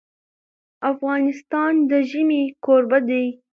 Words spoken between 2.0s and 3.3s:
ژمی کوربه دی.